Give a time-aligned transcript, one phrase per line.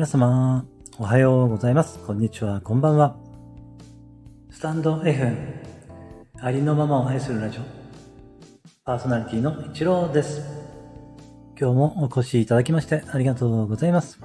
[0.00, 0.64] 皆様、
[0.98, 1.98] おはようございます。
[1.98, 3.18] こんにちは、こんばんは。
[4.48, 5.36] スタンド FM、
[6.40, 7.60] ありのままを愛するラジオ、
[8.82, 10.40] パーソナリティの一郎です。
[11.54, 14.18] 今日もお越しいただきましてありがとうございます。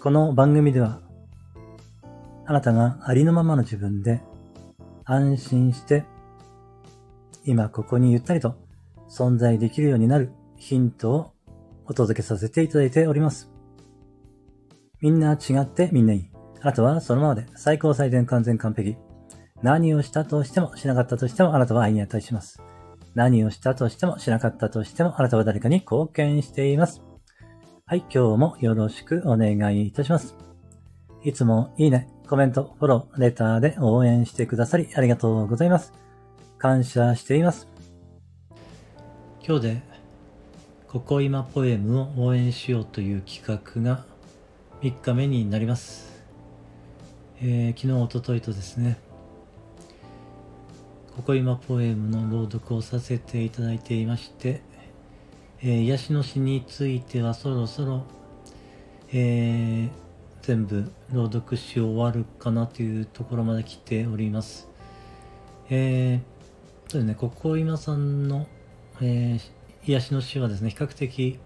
[0.00, 1.00] この番組では、
[2.46, 4.22] あなたがありのままの自分で
[5.04, 6.04] 安心して、
[7.44, 8.54] 今ここにゆったりと
[9.10, 11.32] 存在できるようになるヒントを
[11.86, 13.53] お届けさせていただいております。
[15.04, 16.30] みんな違ってみんないい。
[16.62, 18.96] あなたはそのままで最高最善完全完璧。
[19.62, 22.62] 何をしたとしてもしなかったとしてもあなたは愛に値します。
[23.12, 27.02] 何をしたとしてもしなかったとしてもあなたは誰かに貢献しています。
[27.84, 30.36] はい、今日もよろしくお願いいたします。
[31.22, 35.92] いつもいいね、コメント、フォロー、レターで応援してくださりありがとうございます。
[36.56, 37.68] 感謝しています。
[39.46, 39.82] 今日で、
[40.88, 44.13] ここ今ポエムを応援しようという企画が
[44.84, 46.12] 3日目になります。
[47.40, 48.98] えー昨日、おとといとですね、
[51.16, 54.60] ここ今ポエムの朗読をさせていただいていまして、
[55.62, 58.02] えー癒しの詩についてはそろそろ、
[59.10, 59.90] えー
[60.42, 64.68] 全部朗読し終わるかなというところまで来ております。
[65.70, 68.46] えーそうですね、ここ今さんの、
[69.00, 71.38] えー癒しの詩はですね、比較的、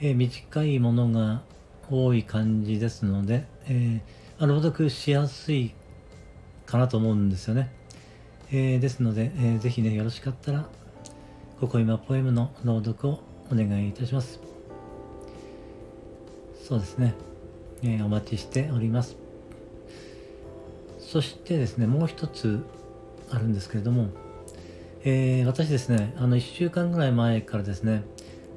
[0.00, 1.42] えー短いものが
[1.90, 4.00] 多い感じですので、えー
[4.38, 5.72] まあ朗読しやすい
[6.66, 7.72] かなと思うんですよね。
[8.50, 10.66] えーですので、えーぜひね、よろしかったら、
[11.60, 13.20] ここ今ポエムの朗読を
[13.50, 14.40] お願いいたします。
[16.62, 17.14] そうですね、
[17.82, 19.16] えーお待ちしております。
[20.98, 22.64] そしてですね、もう一つ
[23.30, 24.08] あるんですけれども、
[25.04, 28.02] えー私ですね、あの1週間ぐらい前からですね、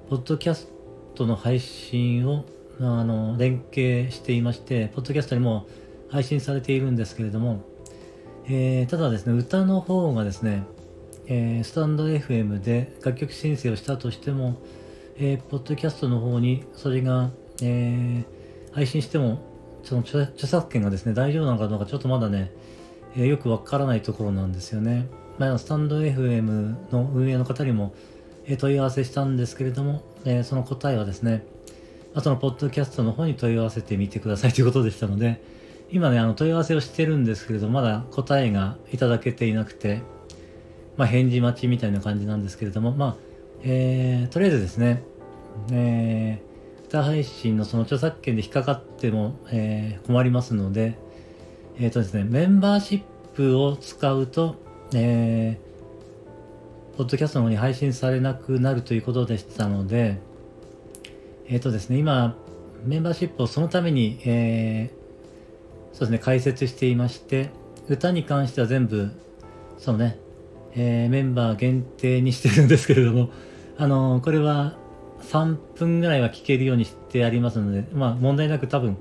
[0.09, 0.67] ポッドキャス
[1.15, 2.43] トの配信を
[2.81, 5.67] あの連携していまして、ポッドキャストにも
[6.09, 7.61] 配信されているんですけれども、
[8.45, 10.63] えーただですね、歌の方がですね、
[11.27, 14.57] えースタンド FM で楽曲申請をしたとしても、
[15.17, 17.29] えーポッドキャストの方にそれが、
[17.61, 18.39] えー
[18.71, 19.39] 配信しても、
[19.83, 22.51] その著作権がですね、大丈夫なのかどうかちょっとまだね、
[23.15, 25.07] えーよくわからないところなんですよね。
[25.37, 27.93] まあ、スタンド FM の運営の方にも、
[28.45, 31.45] えー問い合わせしたんですけれども、えーその答えはですね、
[32.19, 35.41] あとのポッドキャストの方に問い合わせてみてくださいということでしたので、
[35.89, 40.01] 今ね、あの問い合わせをしてるんですけれど、まだ答えがいただけていなくて、
[40.97, 43.15] まあ、返事待ちみたいな感じなんですけれども、まあ、
[43.63, 45.01] えーとりあえずですね、
[45.71, 46.49] えー
[46.89, 50.99] 歌配信のその著作権で引っかかっても、えー困りますので、
[51.79, 53.01] えっ、とですね、メンバーシッ
[53.33, 54.57] プを使うと、
[54.93, 60.19] えーポッドキャストの方に配信されなくなるということでしたので、
[61.51, 62.35] えっ、とですね、今、
[62.85, 64.99] メンバーシップをそのために、えー
[65.93, 67.49] そうですね、解説していまして、
[67.89, 69.09] 歌に関しては全部、
[69.79, 70.19] そうね、
[70.75, 73.31] えーメンバー限定にしてるんですけれども、
[73.79, 74.77] あのこれは
[75.23, 78.97] 3分ぐらいは聞けるようにしてありますので、まあ問題なく多分、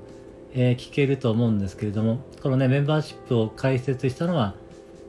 [0.55, 4.55] えー聞けると思うんですけれども、このね、メンバーシップを開設したのは、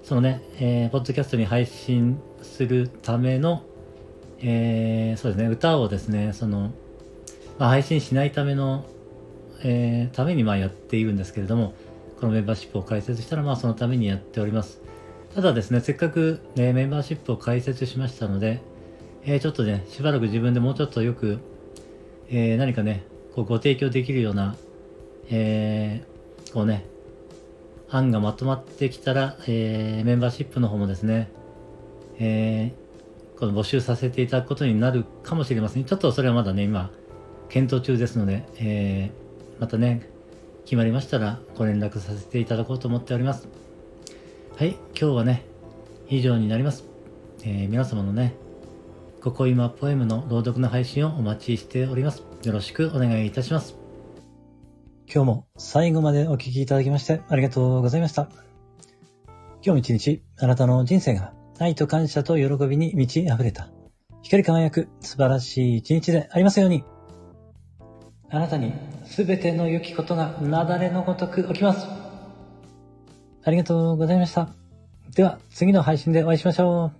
[0.02, 3.62] そのね、えーポッドキャストに配信するための、
[4.42, 6.72] えーそうですね、歌をですね、その、
[7.60, 8.87] まあ、配信しないための、
[9.62, 11.75] えーためにまあやっているんですけれども、
[12.19, 14.81] このメンバーシップを開設したら、まあそのためにやっております。
[15.34, 18.62] ただですね、せっかく、ね、メンバーシップを開設しましたので、
[19.26, 21.38] えーちょっとね、しばらく自分でもうちょっとよく、
[22.31, 23.04] えー何かね、
[23.34, 24.56] こうご提供できるような、
[25.28, 26.87] えーこうね、
[27.91, 31.31] 案がまとまってきたら、えーメンバーシップの方もですね、
[32.19, 35.84] えーこの募集させていただくことになるかもしれません。
[35.84, 36.91] ちょっとそれはまだね、今、
[37.50, 40.08] 検討中ですので、えーまたね、
[40.64, 43.46] 決まりましたらご連絡させていただこうと思っております。
[44.56, 45.44] はい、今日はね、
[46.08, 46.84] 以上になります。
[47.42, 48.34] えー皆様のね、
[49.20, 52.22] ここ今ポエムの朗読の配信をお待ちしております。
[52.44, 53.76] よろしくお願いいたします。
[55.12, 58.30] 今日も最後までお聞きいただきましてありがとうございました。
[59.62, 63.70] 今日も一日、あなたの人生が愛と感謝と喜びに満ち溢れた、
[64.22, 66.84] 光り輝く素晴らしい一日でありますように。
[68.32, 68.72] あなたに
[69.04, 71.86] すべての良きことが雪崩のごとく起きます。
[73.42, 74.48] ありがとうございました。
[75.16, 76.99] では、次の配信でお会いしましょう。